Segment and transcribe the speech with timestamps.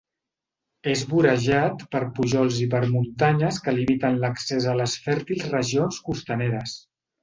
[0.93, 6.81] És vorejat per pujols i per muntanyes que limiten l'accés a les fèrtils regions costaneres.